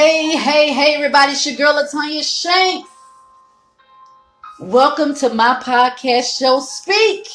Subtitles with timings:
[0.00, 1.32] Hey, hey, hey, everybody.
[1.32, 2.88] It's your girl, Latanya Shanks.
[4.60, 7.26] Welcome to my podcast show, Speak,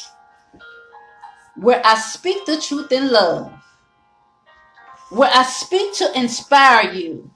[1.56, 3.52] where I speak the truth in love,
[5.10, 7.30] where I speak to inspire you,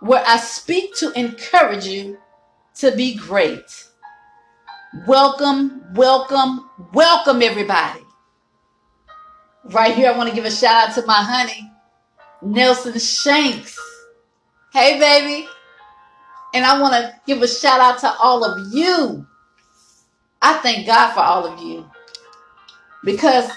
[0.00, 2.18] where I speak to encourage you
[2.80, 3.86] to be great.
[5.06, 8.02] Welcome, welcome, welcome, everybody.
[9.64, 11.72] Right here, I want to give a shout out to my honey,
[12.42, 13.80] Nelson Shanks.
[14.74, 15.46] Hey, baby.
[16.52, 19.24] And I want to give a shout out to all of you.
[20.42, 21.88] I thank God for all of you.
[23.04, 23.48] Because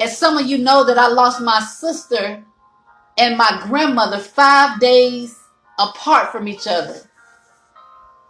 [0.00, 2.42] as some of you know that I lost my sister
[3.18, 5.38] and my grandmother five days
[5.78, 6.96] apart from each other.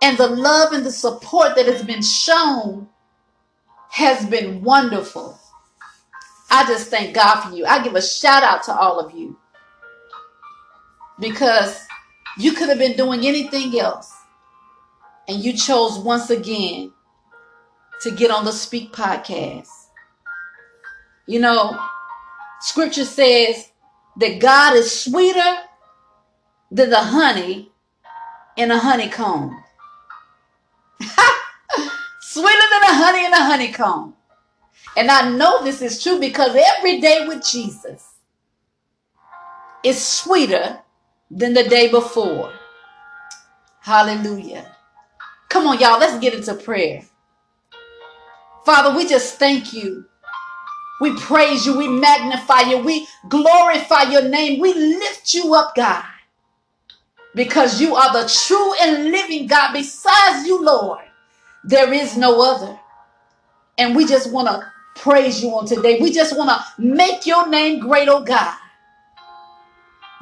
[0.03, 2.89] And the love and the support that has been shown
[3.91, 5.39] has been wonderful.
[6.51, 7.65] I just thank God for you.
[7.67, 9.39] I give a shout out to all of you
[11.21, 11.84] because
[12.39, 14.13] you could have been doing anything else
[15.29, 16.93] and you chose once again
[18.01, 19.69] to get on the Speak podcast.
[21.27, 21.79] You know,
[22.61, 23.71] scripture says
[24.17, 25.59] that God is sweeter
[26.71, 27.71] than the honey
[28.57, 29.63] in a honeycomb.
[32.21, 34.15] sweeter than the honey in a honeycomb.
[34.97, 38.15] And I know this is true because every day with Jesus
[39.83, 40.84] is sweeter
[41.35, 42.53] than the day before.
[43.81, 44.77] Hallelujah.
[45.49, 47.03] Come on, y'all, let's get into prayer.
[48.65, 50.07] Father, we just thank you.
[51.01, 51.77] We praise you.
[51.77, 52.79] We magnify you.
[52.79, 54.61] We glorify your name.
[54.61, 56.05] We lift you up, God,
[57.35, 59.73] because you are the true and living God.
[59.73, 61.05] Besides you, Lord,
[61.65, 62.79] there is no other.
[63.77, 65.99] And we just want to praise you on today.
[66.01, 68.57] We just want to make your name great, oh God.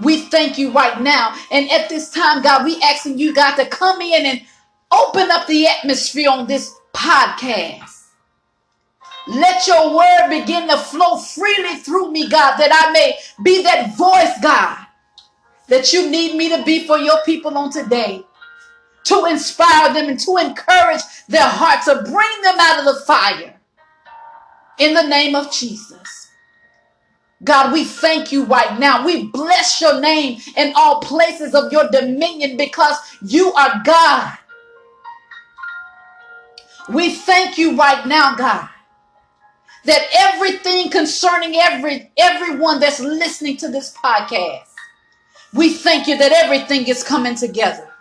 [0.02, 1.34] We thank you right now.
[1.50, 4.42] And at this time, God, we asking you, God, to come in and
[4.92, 8.08] open up the atmosphere on this podcast.
[9.28, 13.96] Let your word begin to flow freely through me, God, that I may be that
[13.96, 14.78] voice, God,
[15.68, 18.24] that you need me to be for your people on today.
[19.06, 23.60] To inspire them and to encourage their hearts, to bring them out of the fire
[24.78, 26.21] in the name of Jesus.
[27.44, 29.04] God, we thank you right now.
[29.04, 34.38] We bless your name in all places of your dominion because you are God.
[36.88, 38.68] We thank you right now, God,
[39.84, 44.68] that everything concerning every everyone that's listening to this podcast,
[45.52, 47.91] we thank you that everything is coming together.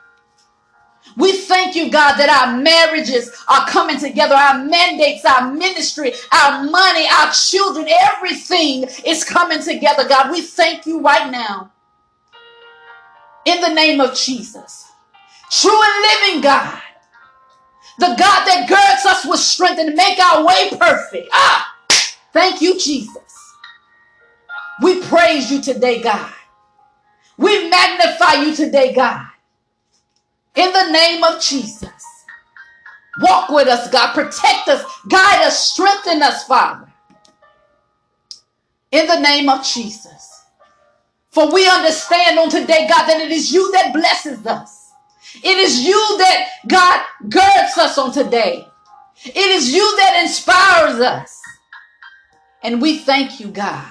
[1.18, 6.64] We thank you, God, that our marriages are coming together, our mandates, our ministry, our
[6.64, 10.32] money, our children, everything is coming together, God.
[10.32, 11.72] We thank you right now.
[13.46, 14.92] In the name of Jesus.
[15.52, 16.82] True and living God.
[18.00, 21.30] The God that girds us with strength and make our way perfect.
[21.34, 21.76] Ah,
[22.34, 23.18] thank you, Jesus.
[24.82, 26.34] We praise you today, God.
[27.38, 29.31] We magnify you today, God.
[30.56, 31.90] In the name of Jesus.
[33.22, 34.14] Walk with us, God.
[34.14, 36.92] Protect us, guide us, strengthen us, Father.
[38.92, 40.44] In the name of Jesus.
[41.30, 44.92] For we understand on today, God, that it is you that blesses us.
[45.36, 48.68] It is you that, God, girds us on today.
[49.24, 51.40] It is you that inspires us.
[52.64, 53.88] And we thank you, God.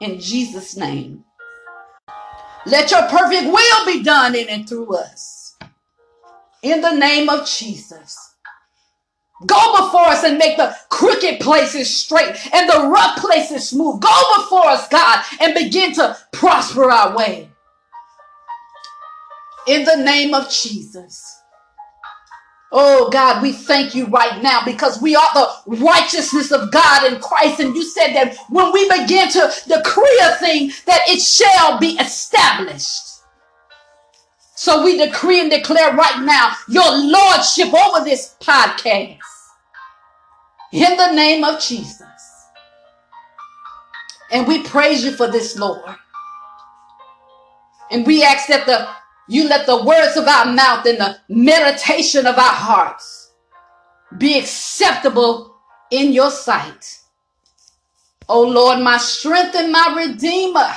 [0.00, 1.24] In Jesus' name.
[2.66, 5.56] Let your perfect will be done in and through us.
[6.62, 8.16] In the name of Jesus.
[9.46, 14.00] Go before us and make the crooked places straight and the rough places smooth.
[14.00, 17.48] Go before us, God, and begin to prosper our way.
[19.66, 21.41] In the name of Jesus.
[22.74, 27.20] Oh God, we thank you right now because we are the righteousness of God in
[27.20, 27.60] Christ.
[27.60, 31.98] And you said that when we begin to decree a thing, that it shall be
[31.98, 33.02] established.
[34.56, 39.18] So we decree and declare right now your lordship over this podcast.
[40.72, 42.02] In the name of Jesus.
[44.30, 45.94] And we praise you for this, Lord.
[47.90, 48.88] And we ask that the
[49.32, 53.32] you let the words of our mouth and the meditation of our hearts
[54.18, 55.56] be acceptable
[55.90, 56.98] in your sight.
[58.28, 60.70] Oh Lord, my strength and my redeemer.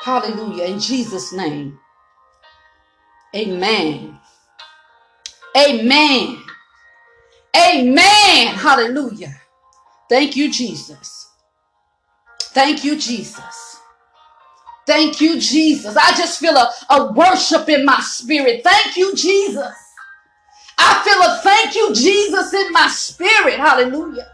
[0.00, 0.64] Hallelujah.
[0.64, 1.78] In Jesus' name.
[3.34, 4.18] Amen.
[5.56, 6.42] Amen.
[7.56, 8.54] Amen.
[8.54, 9.34] Hallelujah.
[10.10, 11.30] Thank you, Jesus.
[12.40, 13.75] Thank you, Jesus.
[14.86, 15.96] Thank you, Jesus.
[15.96, 18.62] I just feel a, a worship in my spirit.
[18.62, 19.74] Thank you, Jesus.
[20.78, 23.58] I feel a thank you, Jesus, in my spirit.
[23.58, 24.32] Hallelujah.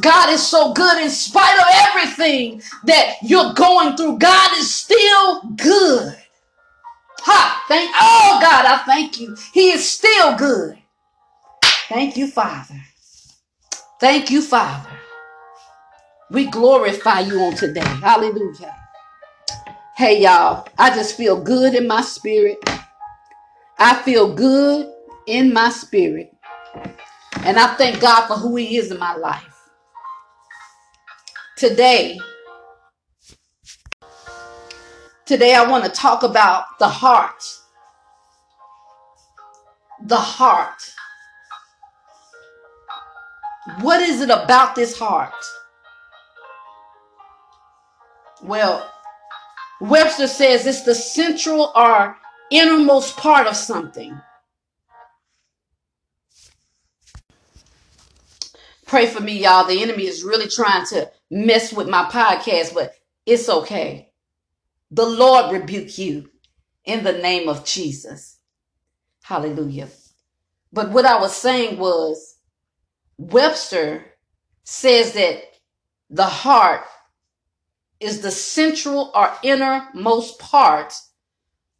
[0.00, 4.18] God is so good in spite of everything that you're going through.
[4.18, 6.16] God is still good.
[7.20, 7.64] Ha!
[7.66, 9.36] Thank oh God, I thank you.
[9.52, 10.78] He is still good.
[11.88, 12.80] Thank you, Father.
[13.98, 14.90] Thank you, Father.
[16.30, 17.80] We glorify you on today.
[17.80, 18.76] Hallelujah.
[19.96, 22.58] Hey, y'all, I just feel good in my spirit.
[23.78, 24.92] I feel good
[25.26, 26.36] in my spirit.
[27.38, 29.70] And I thank God for who He is in my life.
[31.56, 32.18] Today,
[35.24, 37.42] today I want to talk about the heart.
[40.04, 40.92] The heart.
[43.80, 45.32] What is it about this heart?
[48.42, 48.92] Well,
[49.80, 52.16] Webster says it's the central or
[52.50, 54.18] innermost part of something.
[58.86, 59.66] Pray for me, y'all.
[59.66, 62.94] The enemy is really trying to mess with my podcast, but
[63.26, 64.12] it's okay.
[64.90, 66.30] The Lord rebuke you
[66.84, 68.38] in the name of Jesus.
[69.24, 69.88] Hallelujah.
[70.72, 72.36] But what I was saying was
[73.18, 74.04] Webster
[74.62, 75.42] says that
[76.08, 76.82] the heart
[78.00, 80.94] is the central or innermost part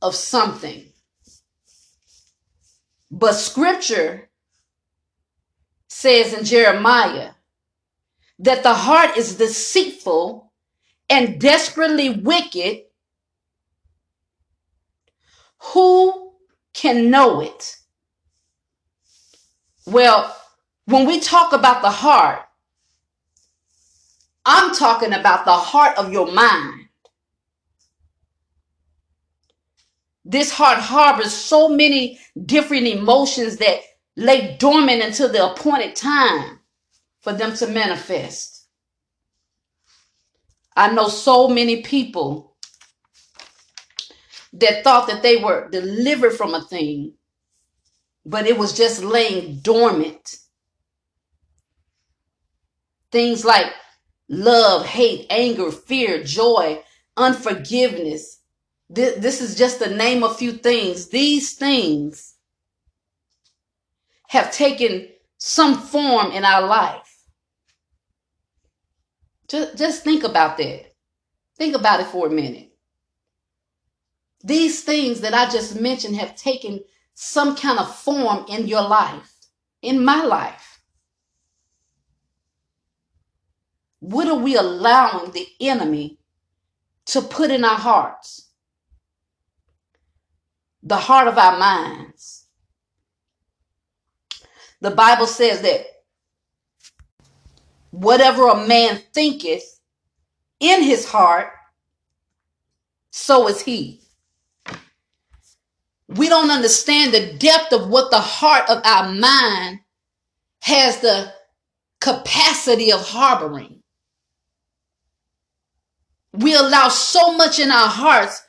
[0.02, 0.84] of something.
[3.10, 4.28] But scripture
[5.88, 7.30] says in Jeremiah
[8.38, 10.52] that the heart is deceitful
[11.08, 12.82] and desperately wicked.
[15.72, 16.32] Who
[16.74, 17.76] can know it?
[19.86, 20.36] Well,
[20.86, 22.45] when we talk about the heart,
[24.46, 26.84] I'm talking about the heart of your mind.
[30.24, 33.80] This heart harbors so many different emotions that
[34.16, 36.60] lay dormant until the appointed time
[37.22, 38.68] for them to manifest.
[40.76, 42.56] I know so many people
[44.52, 47.14] that thought that they were delivered from a thing,
[48.24, 50.36] but it was just laying dormant.
[53.12, 53.72] Things like
[54.28, 56.82] love, hate, anger, fear, joy,
[57.16, 58.40] unforgiveness.
[58.88, 61.08] This, this is just to name a few things.
[61.08, 62.34] These things
[64.28, 65.08] have taken
[65.38, 67.16] some form in our life.
[69.48, 70.94] Just, just think about that.
[71.56, 72.72] Think about it for a minute.
[74.42, 76.80] These things that I just mentioned have taken
[77.14, 79.32] some kind of form in your life,
[79.82, 80.75] in my life.
[84.06, 86.20] What are we allowing the enemy
[87.06, 88.50] to put in our hearts?
[90.84, 92.46] The heart of our minds.
[94.80, 95.86] The Bible says that
[97.90, 99.80] whatever a man thinketh
[100.60, 101.48] in his heart,
[103.10, 104.02] so is he.
[106.06, 109.80] We don't understand the depth of what the heart of our mind
[110.60, 111.32] has the
[112.00, 113.82] capacity of harboring.
[116.36, 118.42] We allow so much in our hearts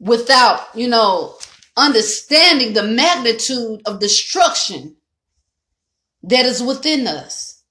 [0.00, 1.36] without, you know,
[1.76, 4.96] understanding the magnitude of destruction
[6.22, 7.62] that is within us.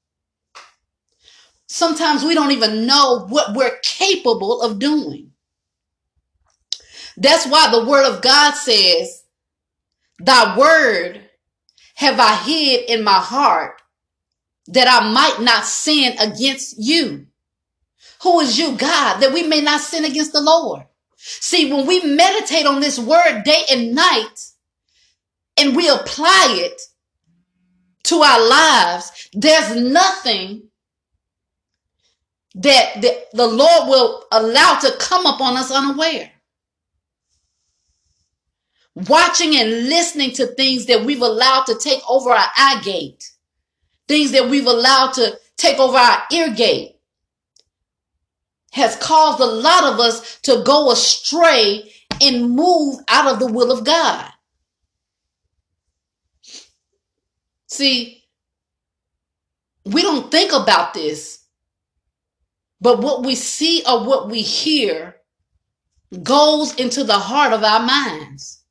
[1.67, 5.31] Sometimes we don't even know what we're capable of doing.
[7.17, 9.24] That's why the word of God says,
[10.19, 11.22] Thy word
[11.96, 13.81] have I hid in my heart
[14.67, 17.26] that I might not sin against you.
[18.24, 20.84] Who is you, God, that we may not sin against the Lord?
[21.18, 24.40] See, when we meditate on this word day and night
[25.58, 26.82] and we apply it
[28.06, 30.64] to our lives, there's nothing
[32.56, 36.32] that the, the Lord will allow to come upon us unaware.
[38.96, 43.32] Watching and listening to things that we've allowed to take over our eye gate,
[44.08, 46.97] things that we've allowed to take over our ear gate,
[48.77, 51.91] has caused a lot of us to go astray
[52.22, 54.29] and move out of the will of God.
[57.67, 58.24] See,
[59.86, 61.43] we don't think about this,
[62.79, 65.15] but what we see or what we hear
[66.24, 68.63] goes into the heart of our minds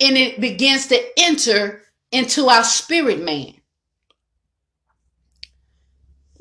[0.00, 3.54] and it begins to enter into our spirit man.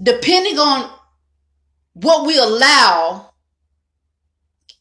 [0.02, 0.92] Depending on
[1.94, 3.34] what we allow,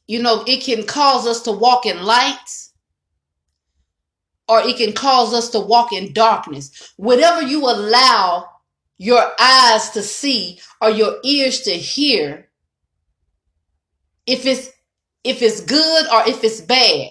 [0.06, 2.68] you know, it can cause us to walk in light
[4.48, 6.92] or it can cause us to walk in darkness.
[6.96, 8.48] Whatever you allow
[8.98, 12.48] your eyes to see or your ears to hear,
[14.26, 14.70] if it's
[15.22, 17.10] if it's good or if it's bad,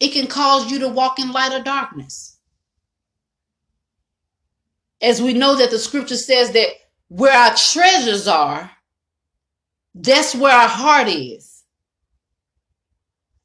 [0.00, 2.36] it can cause you to walk in light or darkness.
[5.00, 6.68] As we know that the scripture says that
[7.08, 8.70] where our treasures are,
[9.94, 11.64] that's where our heart is.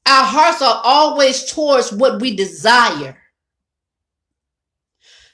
[0.06, 3.16] Our hearts are always towards what we desire.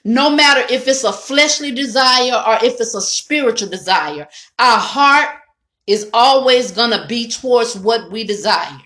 [0.03, 5.37] No matter if it's a fleshly desire or if it's a spiritual desire, our heart
[5.85, 8.81] is always going to be towards what we desire.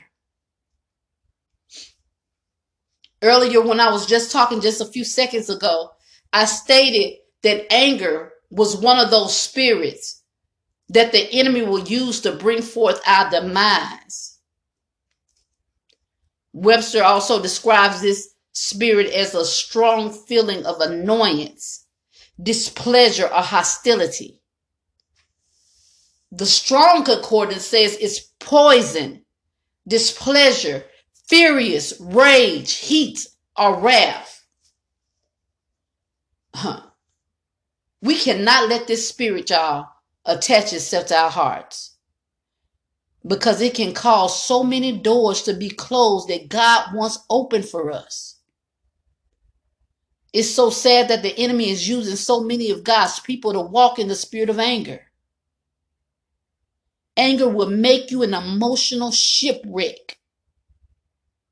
[3.22, 5.92] Earlier, when I was just talking just a few seconds ago,
[6.34, 10.22] I stated that anger was one of those spirits
[10.90, 14.40] that the enemy will use to bring forth our demise.
[16.54, 21.86] Webster also describes this spirit as a strong feeling of annoyance,
[22.42, 24.40] displeasure, or hostility.
[26.32, 29.26] The strong concordance says it's poison,
[29.88, 30.86] displeasure,
[31.28, 33.20] furious, rage, heat,
[33.58, 34.46] or wrath.
[36.54, 36.82] Huh.
[38.02, 39.88] We cannot let this spirit, y'all,
[40.26, 41.96] attach itself to our hearts
[43.26, 47.92] because it can cause so many doors to be closed that God wants open for
[47.92, 48.40] us.
[50.34, 54.00] It's so sad that the enemy is using so many of God's people to walk
[54.00, 55.02] in the spirit of anger.
[57.18, 60.18] Anger will make you an emotional shipwreck.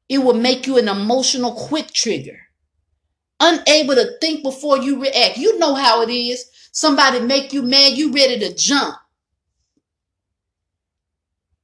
[0.10, 2.40] It will make you an emotional quick trigger
[3.44, 5.38] unable to think before you react.
[5.38, 6.50] You know how it is.
[6.72, 8.96] Somebody make you mad, you ready to jump.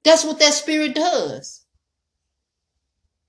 [0.03, 1.65] That's what that spirit does.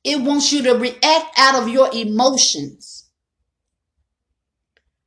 [0.04, 3.04] It wants you to react out of your emotions.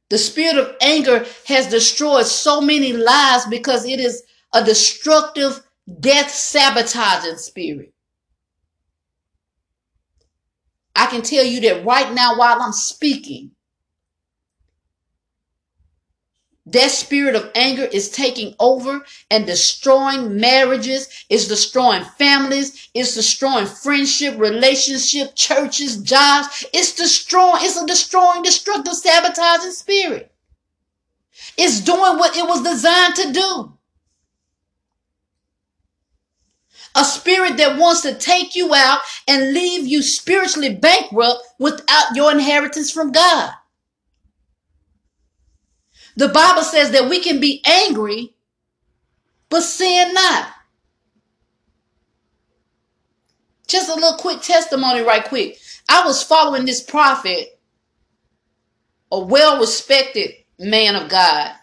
[0.09, 4.23] The spirit of anger has destroyed so many lives because it is
[4.53, 5.61] a destructive,
[5.99, 7.92] death sabotaging spirit.
[10.95, 13.51] I can tell you that right now while I'm speaking,
[16.65, 23.65] that spirit of anger is taking over and destroying marriages, is destroying families, it's destroying
[23.65, 26.65] friendship, relationship, churches, jobs.
[26.73, 30.31] It's destroying, it's a destroying, destructive, sabotaging spirit.
[31.57, 33.77] It's doing what it was designed to do.
[36.95, 42.31] A spirit that wants to take you out and leave you spiritually bankrupt without your
[42.31, 43.51] inheritance from God.
[46.15, 48.35] The Bible says that we can be angry,
[49.49, 50.49] but sin not.
[53.67, 55.57] Just a little quick testimony, right quick.
[55.89, 57.59] I was following this prophet,
[59.11, 61.53] a well respected man of God.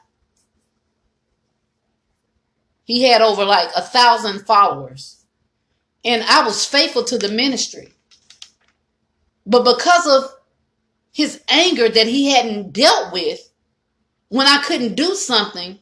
[2.82, 5.19] He had over like a thousand followers
[6.04, 7.92] and I was faithful to the ministry.
[9.46, 10.30] But because of
[11.12, 13.40] his anger that he hadn't dealt with,
[14.28, 15.78] when I couldn't do something,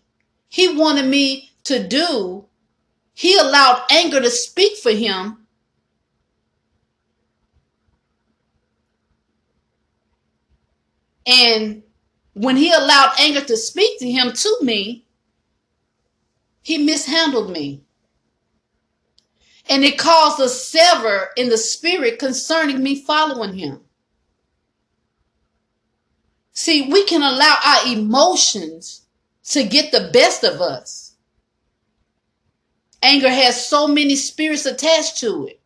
[0.49, 2.47] he wanted me to do,
[3.15, 5.47] he allowed anger to speak for him.
[11.27, 11.83] And
[12.33, 15.05] when he allowed anger to speak to him to me,
[16.63, 17.83] he mishandled me
[19.69, 23.81] and it caused a sever in the spirit concerning me following him.
[26.53, 29.03] See, we can allow our emotions
[29.51, 31.15] to get the best of us.
[33.03, 35.61] Anger has so many spirits attached to it.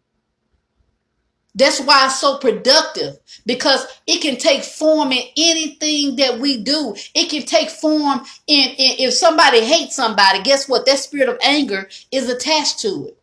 [1.54, 6.94] That's why it's so productive because it can take form in anything that we do.
[7.14, 10.86] It can take form in, in if somebody hates somebody, guess what?
[10.86, 13.21] That spirit of anger is attached to it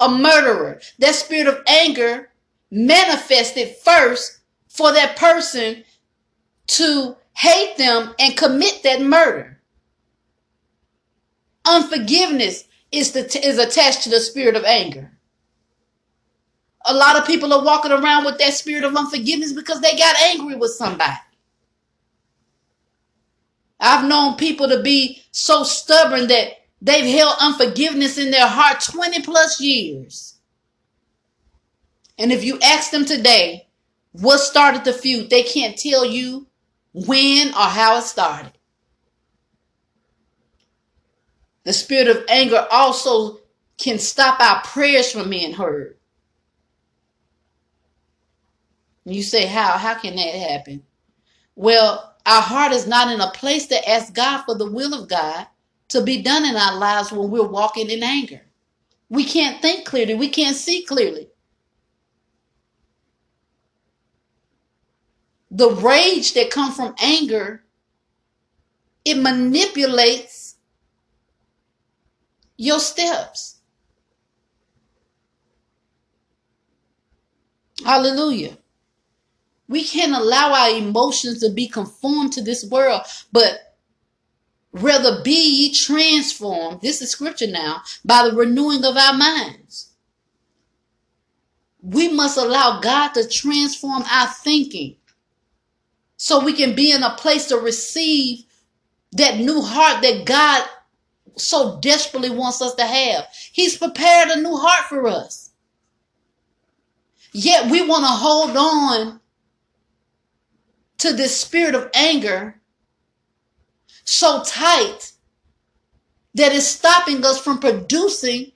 [0.00, 0.80] a murderer.
[0.98, 2.30] That spirit of anger
[2.70, 5.84] manifested first for that person
[6.68, 9.60] to hate them and commit that murder.
[11.66, 15.12] Unforgiveness is, the, is attached to the spirit of anger.
[16.86, 20.16] A lot of people are walking around with that spirit of unforgiveness because they got
[20.22, 21.16] angry with somebody.
[23.80, 29.22] I've known people to be so stubborn that They've held unforgiveness in their heart 20
[29.22, 30.34] plus years.
[32.18, 33.68] And if you ask them today
[34.12, 36.46] what started the feud, they can't tell you
[36.92, 38.52] when or how it started.
[41.64, 43.40] The spirit of anger also
[43.76, 45.96] can stop our prayers from being heard.
[49.04, 49.78] You say, How?
[49.78, 50.82] How can that happen?
[51.56, 55.08] Well, our heart is not in a place to ask God for the will of
[55.08, 55.46] God
[55.88, 58.42] to be done in our lives when we're walking in anger.
[59.08, 61.28] We can't think clearly, we can't see clearly.
[65.50, 67.64] The rage that comes from anger,
[69.04, 70.56] it manipulates
[72.58, 73.60] your steps.
[77.84, 78.58] Hallelujah.
[79.68, 83.02] We can't allow our emotions to be conformed to this world,
[83.32, 83.67] but
[84.72, 86.80] rather be ye transformed.
[86.80, 89.92] This is scripture now by the renewing of our minds.
[91.80, 94.96] We must allow God to transform our thinking
[96.16, 98.44] so we can be in a place to receive
[99.12, 100.68] that new heart that God
[101.36, 103.28] so desperately wants us to have.
[103.52, 105.50] He's prepared a new heart for us.
[107.32, 109.20] Yet we want to hold on
[110.98, 112.57] to this spirit of anger
[114.08, 115.12] so tight
[116.34, 118.52] that it's stopping us from producing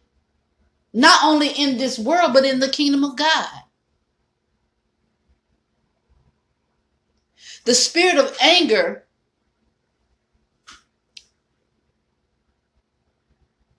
[0.94, 3.48] not only in this world but in the kingdom of God.
[7.66, 9.04] The spirit of anger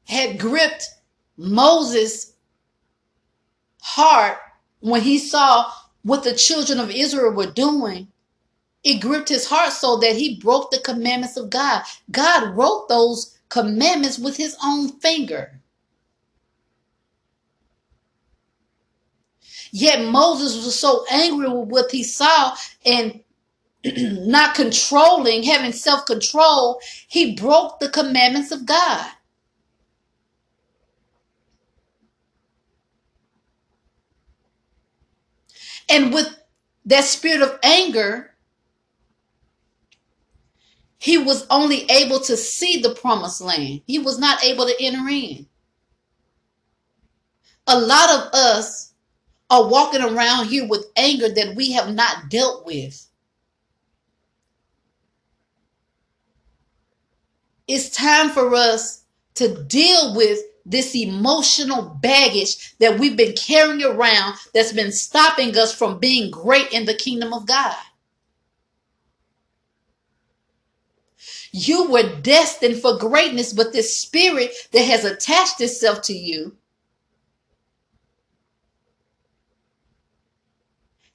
[0.08, 0.86] had gripped
[1.38, 2.34] Moses'
[3.82, 4.38] heart
[4.80, 5.72] when he saw
[6.03, 8.12] what the children of Israel were doing
[8.83, 11.83] it gripped his heart so that he broke the commandments of God.
[12.11, 15.61] God wrote those commandments with his own finger.
[19.71, 23.21] Yet Moses was so angry with what he saw and
[23.85, 29.09] not controlling, having self control, he broke the commandments of God.
[35.89, 36.35] And with
[36.85, 38.32] that spirit of anger,
[41.03, 43.81] he was only able to see the promised land.
[43.85, 45.46] He was not able to enter in.
[47.68, 48.94] A lot of us
[49.50, 53.05] are walking around here with anger that we have not dealt with.
[57.68, 59.03] It's time for us
[59.35, 65.75] to deal with this emotional baggage that we've been carrying around that's been stopping us
[65.75, 67.75] from being great in the kingdom of God.
[71.55, 76.57] You were destined for greatness, but this spirit that has attached itself to you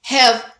[0.03, 0.55] have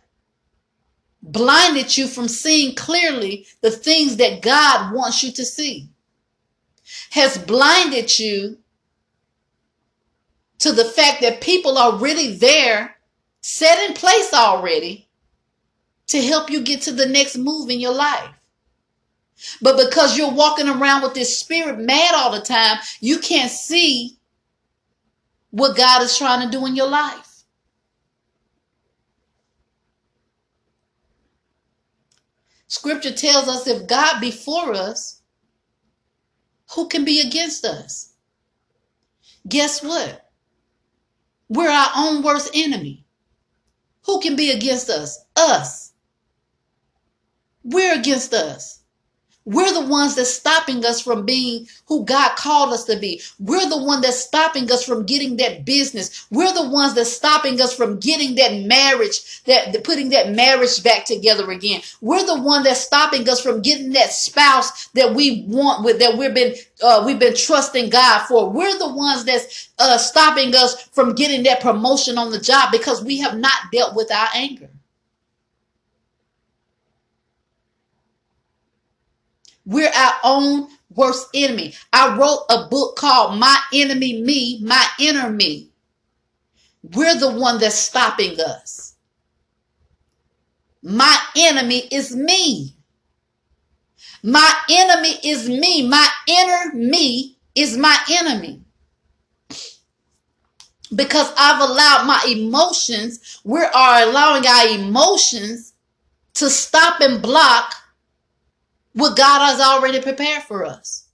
[1.22, 5.88] blinded you from seeing clearly the things that God wants you to see.
[7.12, 8.58] Has blinded you
[10.58, 12.96] to the fact that people are really there,
[13.40, 15.08] set in place already
[16.08, 18.28] to help you get to the next move in your life.
[19.62, 24.18] But because you're walking around with this spirit mad all the time, you can't see
[25.50, 27.44] what God is trying to do in your life.
[32.68, 35.22] Scripture tells us if God be for us,
[36.74, 38.14] who can be against us?
[39.48, 40.30] Guess what?
[41.48, 43.04] We're our own worst enemy.
[44.06, 45.18] Who can be against us?
[45.36, 45.92] Us.
[47.64, 48.79] We're against us.
[49.50, 53.22] We're the ones that's stopping us from being who God called us to be.
[53.40, 56.26] We're the one that's stopping us from getting that business.
[56.30, 61.06] We're the ones that's stopping us from getting that marriage, that putting that marriage back
[61.06, 61.82] together again.
[62.00, 66.18] We're the one that's stopping us from getting that spouse that we want with that
[66.18, 68.50] we've been uh, we've been trusting God for.
[68.50, 73.04] We're the ones that's uh, stopping us from getting that promotion on the job because
[73.04, 74.70] we have not dealt with our anger.
[79.70, 81.74] We're our own worst enemy.
[81.92, 85.70] I wrote a book called My Enemy Me, My Inner Me.
[86.82, 88.96] We're the one that's stopping us.
[90.82, 92.74] My enemy is me.
[94.24, 95.86] My enemy is me.
[95.86, 98.62] My inner me is my enemy.
[100.92, 105.74] Because I've allowed my emotions, we are allowing our emotions
[106.34, 107.72] to stop and block
[108.92, 111.08] what God has already prepared for us.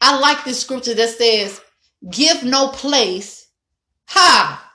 [0.00, 1.60] I like this scripture that says,
[2.10, 3.48] Give no place,
[4.06, 4.72] ha,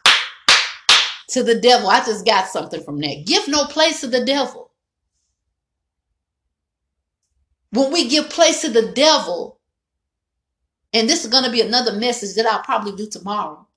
[1.29, 1.89] to the devil.
[1.89, 3.23] I just got something from that.
[3.25, 4.71] Give no place to the devil.
[7.71, 9.59] When we give place to the devil,
[10.93, 13.67] and this is going to be another message that I'll probably do tomorrow.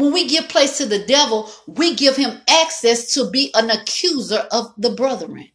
[0.00, 4.46] When we give place to the devil, we give him access to be an accuser
[4.50, 5.50] of the brethren.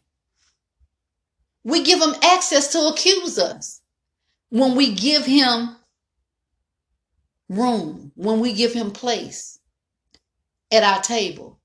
[1.64, 3.80] We give him access to accuse us
[4.50, 5.74] when we give him
[7.48, 9.58] room, when we give him place
[10.70, 11.58] at our table.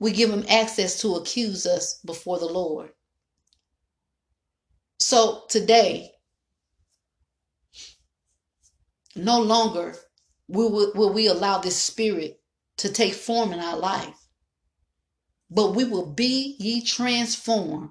[0.00, 2.90] We give him access to accuse us before the Lord.
[4.98, 6.10] So today,
[9.14, 9.94] no longer
[10.48, 12.40] will, will we allow this spirit
[12.78, 14.28] to take form in our life,
[15.50, 17.90] but we will be ye transformed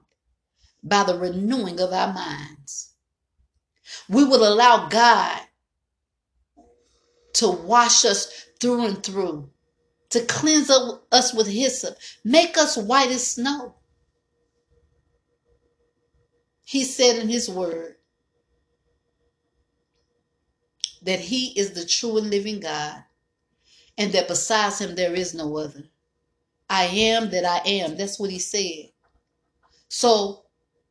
[0.84, 2.94] by the renewing of our minds.
[4.08, 5.42] We will allow God
[7.34, 9.50] to wash us through and through,
[10.12, 10.72] to cleanse
[11.12, 13.76] us with hyssop, make us white as snow.
[16.64, 17.96] He said in his word
[21.06, 23.04] that he is the true and living God,
[23.98, 25.84] and that besides him there is no other.
[26.70, 27.96] I am that I am.
[27.96, 28.92] That's what he said.
[29.88, 30.46] So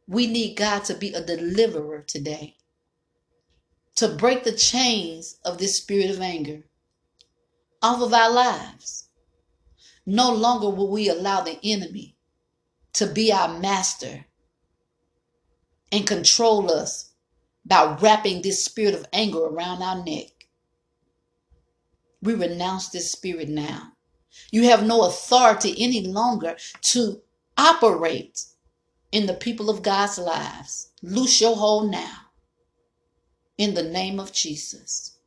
[0.06, 2.56] we need God to be a deliverer today,
[3.96, 6.62] to break the chains of this spirit of anger
[7.82, 9.08] off of our lives.
[10.06, 12.16] No longer will we allow the enemy
[12.92, 14.26] to be our master
[15.90, 17.13] and control us
[17.64, 20.48] by wrapping this spirit of anger around our neck.
[22.22, 23.92] We renounce this spirit now.
[24.50, 27.22] You have no authority any longer to
[27.56, 28.44] operate
[29.12, 30.90] in the people of God's lives.
[31.02, 32.24] Loose your hold now
[33.56, 35.18] in the name of Jesus.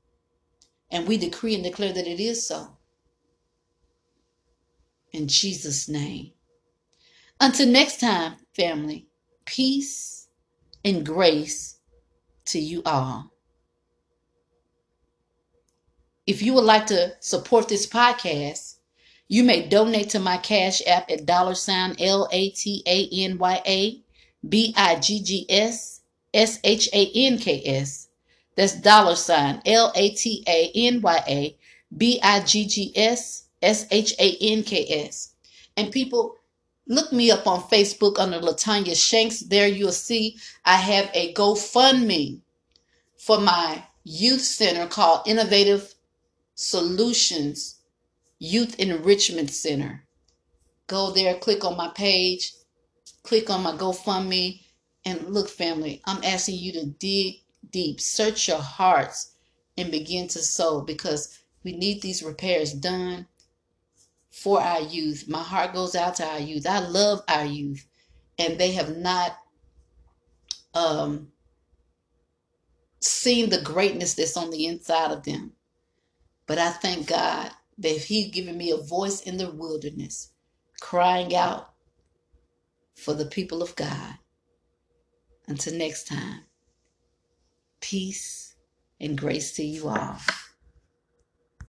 [0.91, 2.77] And we decree and declare that it is so.
[5.11, 6.31] In Jesus' name.
[7.39, 9.07] Until next time, family,
[9.45, 10.27] peace
[10.83, 11.76] and grace
[12.47, 13.31] to you all.
[16.25, 18.77] If you would like to support this podcast,
[19.29, 23.37] you may donate to my Cash App at dollar sign L A T A N
[23.37, 24.01] Y A
[24.47, 26.01] B I G G S
[26.33, 28.07] S H A N K S.
[28.55, 31.57] That's dollar sign L A T A N Y A
[31.95, 35.33] B I G G S S H A N K S.
[35.75, 36.36] And people,
[36.87, 39.41] look me up on Facebook under Latanya Shanks.
[39.41, 42.41] There you'll see I have a GoFundMe
[43.17, 45.93] for my youth center called Innovative
[46.55, 47.81] Solutions
[48.39, 50.05] Youth Enrichment Center.
[50.87, 52.53] Go there, click on my page,
[53.23, 54.61] click on my GoFundMe,
[55.05, 57.35] and look, family, I'm asking you to dig
[57.71, 59.33] deep, search your hearts,
[59.77, 63.27] and begin to sow because we need these repairs done
[64.37, 65.27] for our youth.
[65.27, 66.67] My heart goes out to our youth.
[66.67, 67.87] I love our youth,
[68.37, 69.35] and they have not
[70.75, 71.29] um,
[72.99, 75.53] seen the greatness that's on the inside of them.
[76.45, 80.31] But I thank God that He's given me a voice in the wilderness,
[80.79, 81.73] crying out
[82.95, 84.19] for the people of God.
[85.47, 86.41] Until next time,
[87.81, 88.55] peace
[88.99, 90.17] and grace to you all.